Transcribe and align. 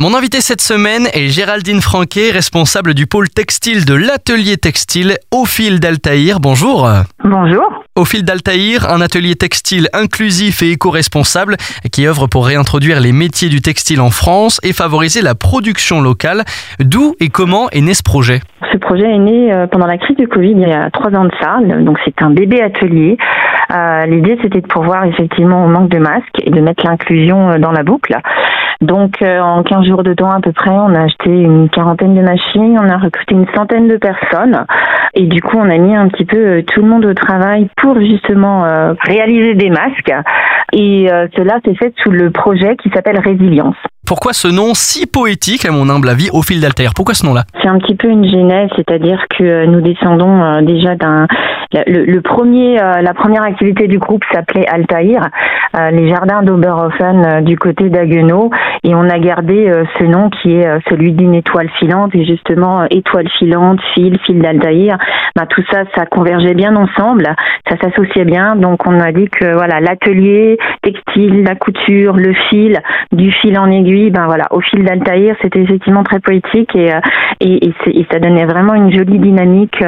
Mon 0.00 0.14
invité 0.14 0.40
cette 0.40 0.60
semaine 0.60 1.08
est 1.12 1.26
Géraldine 1.26 1.80
Franquet, 1.80 2.30
responsable 2.30 2.94
du 2.94 3.08
pôle 3.08 3.28
textile 3.28 3.84
de 3.84 3.94
l'atelier 3.94 4.56
textile 4.56 5.16
au 5.34 5.44
fil 5.44 5.80
d'Altaïr. 5.80 6.38
Bonjour. 6.38 6.88
Bonjour. 7.24 7.82
Au 7.96 8.04
fil 8.04 8.22
d'Altaïr, 8.22 8.88
un 8.88 9.00
atelier 9.00 9.34
textile 9.34 9.88
inclusif 9.92 10.62
et 10.62 10.70
éco-responsable 10.70 11.56
qui 11.90 12.06
œuvre 12.06 12.28
pour 12.28 12.46
réintroduire 12.46 13.00
les 13.00 13.10
métiers 13.10 13.48
du 13.48 13.60
textile 13.60 14.00
en 14.00 14.10
France 14.10 14.60
et 14.62 14.72
favoriser 14.72 15.20
la 15.20 15.34
production 15.34 16.00
locale. 16.00 16.44
D'où 16.78 17.16
et 17.18 17.28
comment 17.28 17.68
est 17.70 17.80
né 17.80 17.94
ce 17.94 18.04
projet? 18.04 18.38
Ce 18.72 18.78
projet 18.78 19.12
est 19.12 19.18
né 19.18 19.52
euh, 19.52 19.66
pendant 19.66 19.86
la 19.86 19.98
crise 19.98 20.16
du 20.16 20.28
Covid 20.28 20.52
il 20.52 20.68
y 20.68 20.72
a 20.72 20.90
trois 20.92 21.10
ans 21.10 21.24
de 21.24 21.32
ça. 21.40 21.58
Donc 21.82 21.98
c'est 22.04 22.22
un 22.22 22.30
bébé 22.30 22.62
atelier. 22.62 23.16
Euh, 23.72 24.06
L'idée 24.06 24.38
c'était 24.42 24.60
de 24.60 24.66
pourvoir 24.68 25.04
effectivement 25.06 25.64
au 25.64 25.68
manque 25.68 25.88
de 25.90 25.98
masques 25.98 26.38
et 26.40 26.50
de 26.50 26.60
mettre 26.60 26.86
l'inclusion 26.86 27.50
euh, 27.50 27.58
dans 27.58 27.72
la 27.72 27.82
boucle. 27.82 28.16
Donc 28.80 29.22
euh, 29.22 29.40
en 29.40 29.64
15 29.64 29.86
jours 29.86 30.04
de 30.04 30.14
temps 30.14 30.30
à 30.30 30.40
peu 30.40 30.52
près, 30.52 30.70
on 30.70 30.94
a 30.94 31.02
acheté 31.02 31.30
une 31.30 31.68
quarantaine 31.68 32.14
de 32.14 32.22
machines, 32.22 32.78
on 32.80 32.88
a 32.88 32.96
recruté 32.96 33.34
une 33.34 33.48
centaine 33.52 33.88
de 33.88 33.96
personnes 33.96 34.66
et 35.14 35.26
du 35.26 35.42
coup 35.42 35.56
on 35.56 35.68
a 35.68 35.78
mis 35.78 35.96
un 35.96 36.08
petit 36.08 36.24
peu 36.24 36.36
euh, 36.36 36.62
tout 36.62 36.80
le 36.80 36.88
monde 36.88 37.04
au 37.04 37.14
travail 37.14 37.68
pour 37.76 37.98
justement 37.98 38.64
euh, 38.66 38.94
réaliser 39.00 39.54
des 39.54 39.70
masques 39.70 40.12
et 40.72 41.08
cela 41.36 41.58
s'est 41.64 41.74
fait 41.74 41.94
sous 42.02 42.10
le 42.10 42.30
projet 42.30 42.76
qui 42.76 42.90
s'appelle 42.90 43.18
Résilience. 43.18 43.76
Pourquoi 44.08 44.32
ce 44.32 44.48
nom 44.48 44.72
si 44.72 45.06
poétique, 45.06 45.66
à 45.66 45.70
mon 45.70 45.90
humble 45.90 46.08
avis, 46.08 46.30
au 46.32 46.40
fil 46.40 46.62
d'Altair 46.62 46.92
Pourquoi 46.96 47.12
ce 47.12 47.26
nom-là? 47.26 47.44
C'est 47.60 47.68
un 47.68 47.78
petit 47.78 47.94
peu 47.94 48.08
une 48.08 48.26
genèse, 48.26 48.70
c'est-à-dire 48.74 49.22
que 49.28 49.66
nous 49.66 49.82
descendons 49.82 50.62
déjà 50.62 50.94
d'un 50.94 51.26
le, 51.86 52.20
premier, 52.20 52.80
euh, 52.80 53.02
la 53.02 53.12
première 53.12 53.42
activité 53.42 53.88
du 53.88 53.98
groupe 53.98 54.24
s'appelait 54.32 54.66
Altaïr, 54.66 55.28
euh, 55.76 55.90
les 55.90 56.08
jardins 56.08 56.42
d'Oberhofen 56.42 57.24
euh, 57.24 57.40
du 57.42 57.58
côté 57.58 57.90
d'Aguenau, 57.90 58.50
et 58.84 58.94
on 58.94 59.08
a 59.08 59.18
gardé 59.18 59.70
ce 59.98 60.04
nom 60.04 60.30
qui 60.30 60.54
est 60.54 60.66
celui 60.88 61.12
d'une 61.12 61.34
étoile 61.34 61.68
filante, 61.78 62.14
et 62.14 62.24
justement 62.24 62.84
étoile 62.90 63.28
filante, 63.38 63.80
fil, 63.94 64.18
fil 64.24 64.40
d'Altaïr. 64.40 64.96
Bah, 65.36 65.44
tout 65.46 65.62
ça, 65.70 65.82
ça 65.94 66.06
convergeait 66.06 66.54
bien 66.54 66.74
ensemble, 66.76 67.34
ça 67.68 67.76
s'associait 67.82 68.24
bien, 68.24 68.56
donc 68.56 68.86
on 68.86 68.98
a 69.00 69.12
dit 69.12 69.28
que 69.28 69.52
voilà 69.52 69.80
l'atelier 69.80 70.58
textile, 70.82 71.42
la 71.42 71.54
couture, 71.54 72.16
le 72.16 72.32
fil, 72.48 72.80
du 73.12 73.30
fil 73.30 73.58
en 73.58 73.70
aiguille, 73.70 73.97
ben 74.10 74.26
voilà, 74.26 74.46
au 74.50 74.60
fil 74.60 74.84
d'Altaïr, 74.84 75.36
c'était 75.42 75.60
effectivement 75.60 76.02
très 76.02 76.20
poétique 76.20 76.74
et 76.74 76.92
et, 77.40 77.68
et, 77.68 77.74
et, 77.86 78.06
ça 78.10 78.18
donnait 78.18 78.46
vraiment 78.46 78.74
une 78.74 78.92
jolie 78.92 79.18
dynamique, 79.18 79.80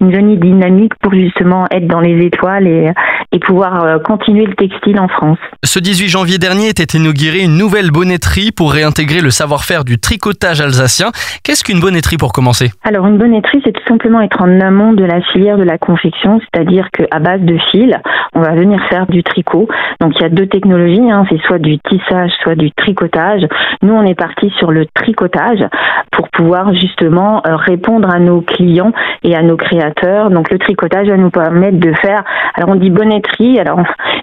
une 0.00 0.14
jolie 0.14 0.36
dynamique 0.36 0.94
pour 1.00 1.12
justement 1.12 1.66
être 1.70 1.86
dans 1.88 2.00
les 2.00 2.24
étoiles 2.24 2.68
et, 2.68 2.90
et 3.34 3.40
pouvoir 3.40 3.84
euh, 3.84 3.98
continuer 3.98 4.46
le 4.46 4.54
textile 4.54 4.98
en 5.00 5.08
France. 5.08 5.38
Ce 5.64 5.80
18 5.80 6.08
janvier 6.08 6.38
dernier 6.38 6.68
était 6.68 6.96
inaugurée 6.96 7.40
une 7.40 7.58
nouvelle 7.58 7.90
bonnetterie 7.90 8.52
pour 8.52 8.72
réintégrer 8.72 9.20
le 9.20 9.30
savoir-faire 9.30 9.84
du 9.84 9.98
tricotage 9.98 10.60
alsacien. 10.60 11.08
Qu'est-ce 11.42 11.64
qu'une 11.64 11.80
bonnetterie 11.80 12.16
pour 12.16 12.32
commencer? 12.32 12.70
Alors 12.84 13.06
une 13.06 13.18
bonnetterie, 13.18 13.60
c'est 13.64 13.72
tout 13.72 13.82
simplement 13.88 14.20
être 14.20 14.40
en 14.40 14.60
amont 14.60 14.92
de 14.92 15.04
la 15.04 15.20
filière 15.32 15.58
de 15.58 15.64
la 15.64 15.78
confection, 15.78 16.40
c'est-à-dire 16.40 16.88
qu'à 16.92 17.18
base 17.18 17.40
de 17.40 17.58
fil, 17.72 18.00
on 18.34 18.40
va 18.40 18.52
venir 18.52 18.80
faire 18.88 19.06
du 19.08 19.24
tricot. 19.24 19.68
Donc 20.00 20.12
il 20.16 20.22
y 20.22 20.26
a 20.26 20.28
deux 20.28 20.46
technologies, 20.46 21.10
hein, 21.10 21.24
c'est 21.28 21.40
soit 21.42 21.58
du 21.58 21.78
tissage, 21.80 22.30
soit 22.42 22.54
du 22.54 22.70
tricotage. 22.70 23.42
Nous, 23.82 23.92
on 23.92 24.04
est 24.04 24.14
parti 24.14 24.52
sur 24.58 24.70
le 24.70 24.86
tricotage 24.94 25.64
pour 26.12 26.23
pouvoir 26.34 26.72
justement 26.74 27.42
euh, 27.46 27.56
répondre 27.56 28.08
à 28.10 28.18
nos 28.18 28.40
clients 28.40 28.92
et 29.22 29.34
à 29.34 29.42
nos 29.42 29.56
créateurs. 29.56 30.30
Donc 30.30 30.50
le 30.50 30.58
tricotage 30.58 31.08
va 31.08 31.16
nous 31.16 31.30
permettre 31.30 31.78
de 31.78 31.92
faire. 31.94 32.24
Alors 32.54 32.70
on 32.70 32.74
dit 32.74 32.90
bonnetterie. 32.90 33.58
Alors 33.58 33.80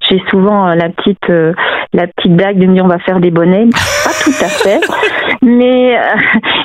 j'ai 0.10 0.22
souvent 0.30 0.70
euh, 0.70 0.76
la 0.76 0.90
petite 0.90 1.30
euh, 1.30 1.54
la 1.94 2.08
petite 2.08 2.36
blague 2.36 2.58
de 2.58 2.66
me 2.68 2.74
dire 2.74 2.86
on 2.86 2.90
va 2.90 3.00
faire 3.00 3.20
des 3.20 3.32
bonnets. 3.32 3.68
Pas 4.04 4.12
tout 4.24 4.44
à 4.44 4.48
fait, 4.48 4.82
mais 5.42 5.98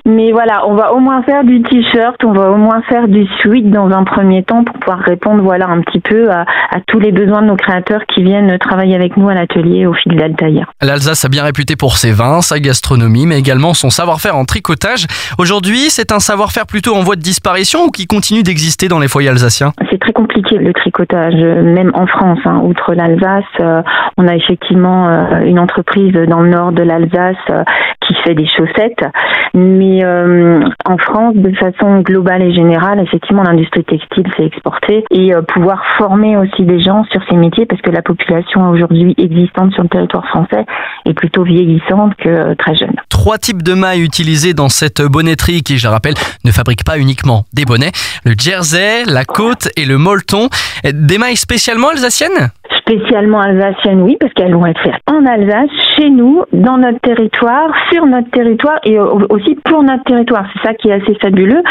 mais 0.06 0.32
voilà, 0.32 0.66
on 0.66 0.74
va 0.74 0.94
au 0.94 1.00
moins 1.00 1.22
faire 1.22 1.44
du 1.44 1.60
t-shirt, 1.62 2.22
on 2.24 2.32
va 2.32 2.50
au 2.50 2.56
moins 2.56 2.80
faire 2.88 3.08
du 3.08 3.26
sweat 3.42 3.70
dans 3.70 3.90
un 3.90 4.04
premier 4.04 4.42
temps 4.42 4.64
pour 4.64 4.78
pouvoir 4.78 5.00
répondre 5.00 5.42
voilà 5.42 5.66
un 5.66 5.80
petit 5.82 6.00
peu 6.00 6.30
à, 6.30 6.42
à 6.42 6.80
tous 6.86 6.98
les 6.98 7.12
besoins 7.12 7.42
de 7.42 7.48
nos 7.48 7.56
créateurs 7.56 8.06
qui 8.06 8.22
viennent 8.22 8.56
travailler 8.58 8.94
avec 8.94 9.16
nous 9.16 9.28
à 9.28 9.34
l'atelier 9.34 9.86
au 9.86 9.92
fil 9.92 10.16
d'Altaïr. 10.16 10.70
L'Alsace 10.80 11.24
a 11.24 11.28
bien 11.28 11.42
réputé 11.42 11.76
pour 11.76 11.96
ses 11.96 12.12
vins, 12.12 12.40
sa 12.40 12.58
gastronomie, 12.60 13.26
mais 13.26 13.38
également 13.38 13.74
son 13.74 13.90
savoir-faire 13.90 14.36
en 14.36 14.44
tricotage. 14.44 15.06
Aujourd'hui, 15.38 15.90
c'est 15.90 16.12
un 16.12 16.20
savoir-faire 16.20 16.66
plutôt 16.66 16.94
en 16.94 17.00
voie 17.00 17.16
de 17.16 17.20
disparition 17.20 17.86
ou 17.86 17.90
qui 17.90 18.06
continue 18.06 18.42
d'exister 18.42 18.88
dans 18.88 19.00
les 19.00 19.08
foyers 19.08 19.30
alsaciens? 19.30 19.72
Très 19.98 20.12
compliqué 20.12 20.56
le 20.58 20.72
tricotage, 20.72 21.34
même 21.34 21.90
en 21.94 22.06
France. 22.06 22.38
Hein, 22.44 22.60
outre 22.62 22.94
l'Alsace, 22.94 23.42
euh, 23.58 23.82
on 24.16 24.28
a 24.28 24.36
effectivement 24.36 25.08
euh, 25.08 25.40
une 25.40 25.58
entreprise 25.58 26.12
dans 26.12 26.42
le 26.42 26.50
nord 26.50 26.70
de 26.70 26.82
l'Alsace 26.84 27.34
euh, 27.50 27.64
qui 28.06 28.14
fait 28.22 28.34
des 28.34 28.46
chaussettes, 28.46 29.04
mais 29.52 29.95
en 30.04 30.98
France, 30.98 31.34
de 31.36 31.54
façon 31.56 32.00
globale 32.00 32.42
et 32.42 32.52
générale, 32.52 33.00
effectivement, 33.00 33.42
l'industrie 33.42 33.84
textile 33.84 34.26
s'est 34.36 34.46
exportée 34.46 35.04
et 35.10 35.32
pouvoir 35.48 35.82
former 35.98 36.36
aussi 36.36 36.64
des 36.64 36.80
gens 36.80 37.04
sur 37.10 37.20
ces 37.28 37.36
métiers 37.36 37.66
parce 37.66 37.80
que 37.82 37.90
la 37.90 38.02
population 38.02 38.68
aujourd'hui 38.70 39.14
existante 39.18 39.72
sur 39.72 39.82
le 39.82 39.88
territoire 39.88 40.26
français 40.28 40.64
est 41.04 41.14
plutôt 41.14 41.44
vieillissante 41.44 42.14
que 42.16 42.54
très 42.54 42.74
jeune. 42.74 42.94
Trois 43.08 43.38
types 43.38 43.62
de 43.62 43.74
mailles 43.74 44.02
utilisés 44.02 44.54
dans 44.54 44.68
cette 44.68 45.02
bonnetterie 45.02 45.62
qui, 45.62 45.78
je 45.78 45.88
rappelle, 45.88 46.14
ne 46.44 46.50
fabrique 46.50 46.84
pas 46.84 46.98
uniquement 46.98 47.44
des 47.52 47.64
bonnets 47.64 47.92
le 48.24 48.34
jersey, 48.38 49.04
la 49.06 49.24
côte 49.24 49.68
et 49.76 49.84
le 49.84 49.98
molleton. 49.98 50.48
Des 50.84 51.18
mailles 51.18 51.36
spécialement 51.36 51.90
alsaciennes? 51.90 52.50
Spécialement 52.76 53.40
alsaciennes, 53.40 54.02
oui, 54.02 54.16
parce 54.20 54.32
qu'elles 54.32 54.54
être 54.66 54.80
faites 54.80 54.96
en 55.08 55.24
Alsace, 55.24 55.70
chez 55.96 56.10
nous, 56.10 56.42
dans 56.52 56.78
notre 56.78 57.00
territoire, 57.00 57.70
sur 57.92 58.06
notre 58.06 58.30
territoire 58.30 58.78
et 58.84 58.98
aussi 58.98 59.56
pour 59.64 59.82
notre 59.82 60.04
territoire. 60.04 60.46
C'est 60.52 60.68
ça 60.68 60.74
qui 60.74 60.88
est 60.88 60.92
assez 60.92 61.14
fabuleux, 61.20 61.62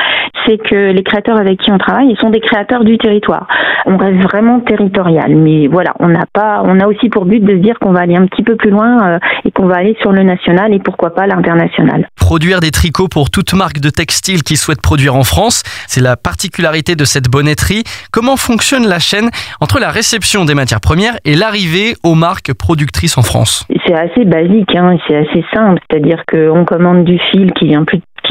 c'est 0.46 0.58
que 0.58 0.92
les 0.92 1.04
créateurs 1.04 1.40
avec 1.40 1.60
qui 1.60 1.72
on 1.72 1.78
travaille, 1.78 2.10
ils 2.10 2.18
sont 2.18 2.30
des 2.30 2.40
créateurs 2.40 2.84
du 2.84 2.98
territoire. 2.98 3.48
On 3.86 3.98
reste 3.98 4.22
vraiment 4.22 4.60
territorial, 4.62 5.36
mais 5.36 5.68
voilà, 5.68 5.94
on 6.00 6.08
n'a 6.08 6.26
pas, 6.32 6.62
on 6.66 6.80
a 6.80 6.88
aussi 6.88 7.10
pour 7.10 7.26
but 7.26 7.40
de 7.40 7.52
se 7.52 7.58
dire 7.58 7.78
qu'on 7.80 7.92
va 7.92 8.02
aller 8.02 8.16
un 8.16 8.26
petit 8.26 8.44
peu 8.44 8.56
plus 8.56 8.70
loin 8.70 9.08
euh, 9.08 9.20
et 9.44 9.52
qu'on 9.52 9.68
va 9.68 9.76
aller 9.76 9.96
sur 10.02 10.12
le 10.12 10.24
national 10.24 10.74
et 10.74 10.80
pourquoi 10.80 11.14
pas 11.14 11.28
l'international. 11.28 12.08
Produire 12.16 12.60
des 12.60 12.72
tricots 12.72 13.08
pour 13.08 13.30
toute 13.30 13.54
marque 13.54 13.80
de 13.80 13.90
textile 13.90 14.44
qui 14.44 14.58
souhaite 14.58 14.82
produire 14.82 15.16
en 15.16 15.24
France, 15.24 15.64
c'est 15.88 16.02
la 16.02 16.18
particularité 16.18 16.96
de 16.96 17.06
cette 17.06 17.30
bonnetterie. 17.30 17.84
Comment 18.12 18.38
fonctionne 18.38 18.88
la 18.88 19.00
chaîne 19.00 19.30
entre 19.62 19.80
la 19.80 19.90
réception 19.90 20.46
des 20.46 20.56
matières 20.56 20.82
premières 20.86 21.18
et 21.26 21.36
l'arrivée 21.36 21.96
aux 22.04 22.14
marques 22.14 22.54
productrices 22.54 23.18
en 23.18 23.24
France 23.24 23.66
C'est 23.88 23.96
assez 23.96 24.24
basique, 24.24 24.76
hein, 24.76 24.96
c'est 25.08 25.16
assez 25.16 25.44
simple, 25.52 25.82
c'est-à-dire 25.90 26.24
qu'on 26.32 26.64
commande 26.64 27.04
du 27.06 27.18
fil 27.32 27.52
qui 27.54 27.66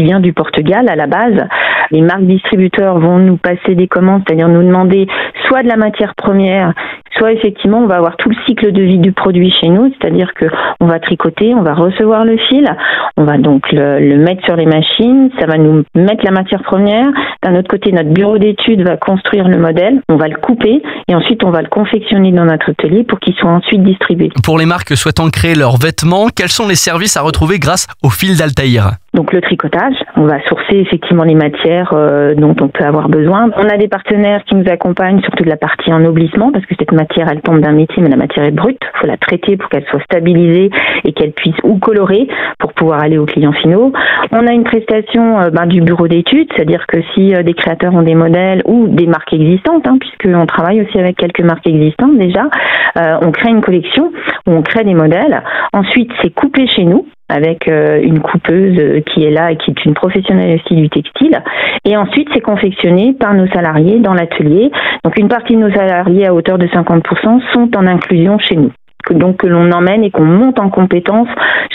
vient 0.04 0.20
du 0.20 0.32
Portugal 0.32 0.88
à 0.88 0.94
la 0.94 1.08
base. 1.08 1.48
Les 1.90 2.00
marques 2.00 2.26
distributeurs 2.26 3.00
vont 3.00 3.18
nous 3.18 3.38
passer 3.38 3.74
des 3.74 3.88
commandes, 3.88 4.22
c'est-à-dire 4.24 4.48
nous 4.48 4.62
demander 4.62 5.08
soit 5.48 5.64
de 5.64 5.68
la 5.68 5.76
matière 5.76 6.14
première, 6.14 6.72
soit 7.16 7.32
effectivement 7.32 7.78
on 7.78 7.86
va 7.86 7.96
avoir 7.96 8.16
tout 8.16 8.28
le 8.28 8.36
cycle 8.46 8.72
de 8.72 8.82
vie 8.82 8.98
du 8.98 9.12
produit 9.12 9.52
chez 9.60 9.68
nous, 9.68 9.92
c'est-à-dire 9.92 10.32
que 10.34 10.46
on 10.80 10.86
va 10.86 10.98
tricoter, 10.98 11.54
on 11.54 11.62
va 11.62 11.74
recevoir 11.74 12.24
le 12.24 12.36
fil, 12.36 12.68
on 13.16 13.24
va 13.24 13.38
donc 13.38 13.70
le, 13.72 14.16
mettre 14.16 14.44
sur 14.44 14.56
les 14.56 14.66
machines, 14.66 15.30
ça 15.38 15.46
va 15.46 15.56
nous 15.56 15.84
mettre 15.94 16.24
la 16.24 16.30
matière 16.30 16.62
première. 16.62 17.06
D'un 17.42 17.56
autre 17.56 17.68
côté, 17.68 17.92
notre 17.92 18.10
bureau 18.10 18.38
d'études 18.38 18.82
va 18.82 18.96
construire 18.96 19.48
le 19.48 19.58
modèle, 19.58 20.00
on 20.08 20.16
va 20.16 20.28
le 20.28 20.36
couper 20.36 20.82
et 21.08 21.14
ensuite 21.14 21.44
on 21.44 21.50
va 21.50 21.62
le 21.62 21.68
confectionner 21.68 22.32
dans 22.32 22.44
notre 22.44 22.70
atelier 22.70 23.04
pour 23.04 23.20
qu'il 23.20 23.34
soit 23.34 23.50
ensuite 23.50 23.82
distribué. 23.82 24.30
Pour 24.42 24.58
les 24.58 24.66
marques 24.66 24.96
souhaitant 24.96 25.28
créer 25.30 25.54
leurs 25.54 25.76
vêtements, 25.76 26.26
quels 26.34 26.48
sont 26.48 26.66
les 26.66 26.74
services 26.74 27.16
à 27.16 27.22
retrouver 27.22 27.58
grâce 27.58 27.86
au 28.02 28.10
fil 28.10 28.36
d'Altaïr? 28.36 28.92
Donc 29.14 29.32
le 29.32 29.40
tricotage, 29.40 29.94
on 30.16 30.24
va 30.24 30.42
sourcer 30.48 30.74
effectivement 30.76 31.22
les 31.22 31.36
matières 31.36 31.92
euh, 31.92 32.34
dont 32.34 32.56
on 32.60 32.66
peut 32.66 32.84
avoir 32.84 33.08
besoin. 33.08 33.48
On 33.56 33.68
a 33.68 33.76
des 33.76 33.86
partenaires 33.86 34.42
qui 34.44 34.56
nous 34.56 34.68
accompagnent 34.68 35.20
surtout 35.20 35.44
de 35.44 35.48
la 35.48 35.56
partie 35.56 35.92
ennoblissement 35.92 36.50
parce 36.50 36.66
que 36.66 36.74
cette 36.76 36.90
matière 36.90 37.03
elle 37.16 37.40
tombe 37.40 37.60
d'un 37.60 37.72
métier 37.72 38.02
mais 38.02 38.08
la 38.08 38.16
matière 38.16 38.44
est 38.44 38.50
brute, 38.50 38.78
il 38.82 38.98
faut 39.00 39.06
la 39.06 39.16
traiter 39.16 39.56
pour 39.56 39.68
qu'elle 39.68 39.84
soit 39.86 40.02
stabilisée 40.02 40.70
et 41.04 41.12
qu'elle 41.12 41.32
puisse 41.32 41.56
ou 41.62 41.78
colorer 41.78 42.28
pour 42.58 42.72
pouvoir 42.72 43.02
aller 43.02 43.18
aux 43.18 43.26
clients 43.26 43.52
finaux. 43.52 43.92
On 44.32 44.46
a 44.46 44.52
une 44.52 44.64
prestation 44.64 45.40
euh, 45.40 45.50
ben, 45.50 45.66
du 45.66 45.80
bureau 45.80 46.08
d'études, 46.08 46.48
c'est-à-dire 46.54 46.86
que 46.86 46.98
si 47.14 47.34
euh, 47.34 47.42
des 47.42 47.54
créateurs 47.54 47.94
ont 47.94 48.02
des 48.02 48.14
modèles 48.14 48.62
ou 48.66 48.88
des 48.88 49.06
marques 49.06 49.32
existantes, 49.32 49.86
hein, 49.86 49.98
puisqu'on 49.98 50.46
travaille 50.46 50.82
aussi 50.82 50.98
avec 50.98 51.16
quelques 51.16 51.42
marques 51.42 51.66
existantes 51.66 52.16
déjà, 52.18 52.48
on 52.96 53.32
crée 53.32 53.50
une 53.50 53.60
collection 53.60 54.12
où 54.46 54.52
on 54.52 54.62
crée 54.62 54.84
des 54.84 54.94
modèles. 54.94 55.42
Ensuite 55.72 56.10
c'est 56.22 56.30
coupé 56.30 56.66
chez 56.66 56.84
nous 56.84 57.06
avec 57.28 57.68
euh, 57.68 58.00
une 58.02 58.20
coupeuse 58.20 58.78
euh, 58.78 59.00
qui 59.00 59.24
est 59.24 59.30
là 59.30 59.52
et 59.52 59.56
qui 59.56 59.70
est 59.70 59.84
une 59.84 59.94
professionnelle 59.94 60.60
aussi 60.60 60.74
du 60.74 60.88
textile. 60.90 61.42
Et 61.84 61.96
ensuite, 61.96 62.28
c'est 62.34 62.40
confectionné 62.40 63.14
par 63.14 63.34
nos 63.34 63.46
salariés 63.48 63.98
dans 63.98 64.14
l'atelier. 64.14 64.70
Donc, 65.04 65.18
une 65.18 65.28
partie 65.28 65.54
de 65.54 65.60
nos 65.60 65.70
salariés 65.72 66.26
à 66.26 66.34
hauteur 66.34 66.58
de 66.58 66.66
50% 66.66 67.40
sont 67.52 67.76
en 67.76 67.86
inclusion 67.86 68.38
chez 68.38 68.56
nous 68.56 68.72
donc 69.12 69.38
que 69.38 69.46
l'on 69.46 69.70
emmène 69.72 70.04
et 70.04 70.10
qu'on 70.10 70.24
monte 70.24 70.58
en 70.58 70.70
compétence 70.70 71.28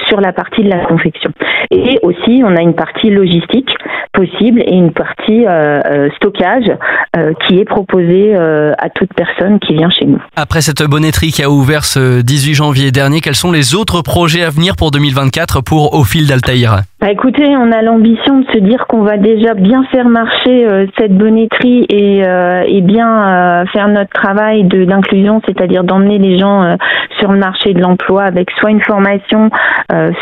sur 0.08 0.20
la 0.20 0.34
partie 0.34 0.64
de 0.64 0.70
la 0.70 0.86
confection. 0.86 1.32
Et 1.72 2.00
aussi, 2.02 2.42
on 2.44 2.56
a 2.56 2.62
une 2.62 2.74
partie 2.74 3.10
logistique 3.10 3.70
possible 4.14 4.62
et 4.66 4.74
une 4.74 4.92
partie 4.92 5.46
euh, 5.46 5.80
euh, 5.86 6.10
stockage 6.16 6.72
euh, 7.16 7.34
qui 7.46 7.60
est 7.60 7.66
proposée 7.66 8.36
à 8.36 8.90
toute 8.90 9.14
personne 9.14 9.60
qui 9.60 9.74
vient 9.74 9.90
chez 9.90 10.06
nous. 10.06 10.22
Après 10.36 10.62
cette 10.62 10.84
bonnetterie 10.84 11.32
qui 11.32 11.44
a 11.44 11.50
ouvert 11.50 11.84
ce 11.84 12.22
18 12.22 12.54
janvier 12.54 12.92
dernier, 12.92 13.22
quels 13.22 13.36
sont 13.36 13.52
les 13.52 13.76
autres 13.76 14.02
projets 14.02 14.44
à 14.44 14.50
venir 14.50 14.76
pour 14.76 14.92
2024 14.92 15.62
pour 15.62 15.94
Au 15.94 16.04
fil 16.04 16.28
d'Altaïr 16.28 16.82
bah 17.02 17.10
écoutez, 17.12 17.56
on 17.56 17.72
a 17.72 17.82
l'ambition 17.82 18.42
de 18.42 18.46
se 18.52 18.58
dire 18.58 18.86
qu'on 18.88 19.04
va 19.04 19.16
déjà 19.16 19.54
bien 19.54 19.86
faire 19.86 20.10
marcher 20.10 20.68
cette 20.98 21.18
bonnetterie 21.18 21.86
et, 21.88 22.20
et 22.20 22.82
bien 22.82 23.64
faire 23.72 23.88
notre 23.88 24.10
travail 24.10 24.66
de 24.66 24.84
d'inclusion, 24.84 25.42
c'est-à-dire 25.46 25.86
d'emmener 25.86 26.18
les 26.18 26.38
gens 26.38 26.76
sur 27.18 27.32
le 27.32 27.40
marché 27.40 27.74
de 27.74 27.80
l'emploi 27.80 28.24
avec 28.24 28.52
soit 28.60 28.72
une 28.72 28.82
formation, 28.82 29.50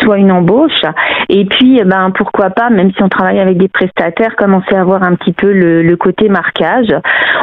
soit 0.01 0.19
une 0.19 0.31
embauche. 0.31 0.83
Et 1.29 1.45
puis, 1.45 1.81
ben 1.83 2.11
pourquoi 2.11 2.49
pas, 2.49 2.69
même 2.69 2.91
si 2.93 3.03
on 3.03 3.09
travaille 3.09 3.39
avec 3.39 3.57
des 3.57 3.67
prestataires 3.67 4.35
commencer 4.35 4.75
à 4.75 4.81
avoir 4.81 5.03
un 5.03 5.15
petit 5.15 5.33
peu 5.33 5.51
le, 5.51 5.97
côté 5.97 6.29
marquage. 6.29 6.93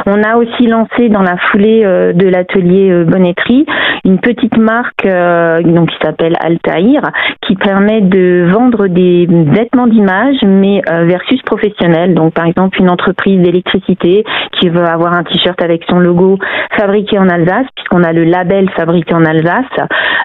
On 0.07 0.21
a 0.21 0.35
aussi 0.35 0.67
lancé 0.67 1.09
dans 1.09 1.23
la 1.23 1.35
foulée 1.37 1.81
euh, 1.83 2.13
de 2.13 2.27
l'atelier 2.27 2.91
euh, 2.91 3.05
Bonnetterie 3.05 3.65
une 4.03 4.19
petite 4.19 4.55
marque 4.55 5.03
euh, 5.05 5.61
donc 5.63 5.89
qui 5.89 5.97
s'appelle 6.03 6.35
Altaïr 6.39 7.01
qui 7.41 7.55
permet 7.55 8.01
de 8.01 8.47
vendre 8.51 8.85
des 8.85 9.27
vêtements 9.27 9.87
d'image 9.87 10.37
mais 10.45 10.81
versus 11.05 11.41
professionnel. 11.41 12.13
Donc 12.13 12.33
par 12.33 12.45
exemple 12.45 12.79
une 12.79 12.89
entreprise 12.89 13.41
d'électricité 13.41 14.23
qui 14.59 14.69
veut 14.69 14.85
avoir 14.85 15.13
un 15.13 15.23
t-shirt 15.23 15.59
avec 15.61 15.83
son 15.89 15.97
logo 15.97 16.37
fabriqué 16.77 17.17
en 17.17 17.29
Alsace 17.29 17.65
puisqu'on 17.75 18.03
a 18.03 18.13
le 18.13 18.25
label 18.25 18.69
fabriqué 18.71 19.15
en 19.15 19.25
Alsace. 19.25 19.65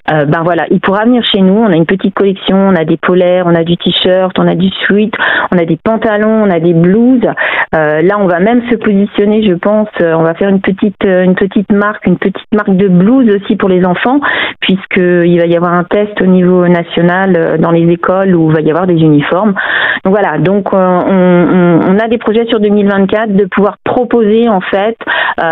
ben 0.09 0.43
voilà, 0.45 0.67
il 0.71 0.81
pourra 0.81 1.05
venir 1.05 1.25
chez 1.25 1.41
nous. 1.41 1.55
On 1.55 1.73
a 1.73 1.77
une 1.77 1.87
petite 1.87 2.15
collection, 2.15 2.57
on 2.57 2.75
a 2.75 2.85
des 2.85 2.97
polaires, 2.99 3.45
on 3.47 3.55
a 3.55 3.65
du 3.65 3.77
t-shirt, 3.77 4.39
on 4.39 4.47
a 4.47 4.55
du 4.55 4.69
sweat, 4.85 5.13
on 5.53 5.59
a 5.59 5.65
des 5.65 5.79
pantalons, 5.83 6.45
on 6.45 6.51
a 6.51 6.61
des 6.61 6.75
blouses. 6.75 7.29
Là, 7.73 8.19
on 8.19 8.27
va 8.27 8.41
même 8.41 8.63
se 8.71 8.77
positionner, 8.77 9.47
je 9.47 9.55
pense. 9.55 9.70
Euh, 10.01 10.15
on 10.15 10.23
va 10.23 10.35
faire 10.35 10.49
une 10.49 10.61
petite, 10.61 11.05
euh, 11.05 11.23
une 11.23 11.35
petite 11.35 11.71
marque, 11.71 12.07
une 12.07 12.19
petite 12.19 12.53
marque 12.53 12.77
de 12.77 12.89
blouses 12.89 13.29
aussi 13.35 13.57
pour 13.57 13.69
les 13.69 13.85
enfants, 13.85 14.21
puisqu'il 14.61 15.39
va 15.39 15.47
y 15.47 15.57
avoir 15.57 15.73
un 15.75 15.85
test 15.85 16.21
au 16.21 16.27
niveau 16.27 16.67
national 16.69 17.59
dans 17.61 17.71
les 17.71 17.91
écoles 17.91 18.35
où 18.35 18.51
il 18.51 18.55
va 18.55 18.61
y 18.61 18.71
avoir 18.71 18.87
des 18.87 18.95
uniformes. 18.95 19.55
Donc 20.05 20.15
voilà. 20.15 20.39
Donc 20.39 20.73
on, 20.73 20.79
on, 20.79 21.99
a 21.99 22.09
des 22.09 22.19
projets 22.19 22.47
sur 22.47 22.61
2024 22.61 23.35
de 23.35 23.45
pouvoir 23.45 23.77
proposer 23.85 24.49
en 24.49 24.61
fait 24.61 24.97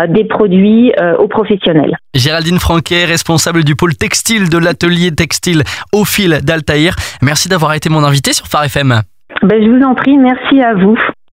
des 0.07 0.23
produits 0.25 0.91
aux 1.19 1.27
professionnels. 1.27 1.97
Géraldine 2.13 2.59
Franquet, 2.59 3.05
responsable 3.05 3.63
du 3.63 3.75
pôle 3.75 3.95
textile 3.95 4.49
de 4.49 4.57
l'atelier 4.57 5.11
textile 5.11 5.63
au 5.93 6.05
fil 6.05 6.39
d'Altaïr. 6.43 6.95
Merci 7.21 7.49
d'avoir 7.49 7.73
été 7.73 7.89
mon 7.89 8.03
invité 8.03 8.33
sur 8.33 8.47
Phare 8.47 8.65
FM. 8.65 9.01
Ben, 9.43 9.63
je 9.63 9.69
vous 9.69 9.83
en 9.83 9.95
prie, 9.95 10.17
merci 10.17 10.61
à 10.61 10.73
vous. 10.73 10.97